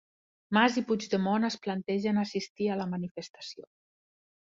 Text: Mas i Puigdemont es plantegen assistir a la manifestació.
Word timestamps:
Mas 0.57 0.77
i 0.81 0.83
Puigdemont 0.91 1.45
es 1.49 1.57
plantegen 1.65 2.21
assistir 2.21 2.71
a 2.71 2.79
la 2.81 2.87
manifestació. 2.95 3.67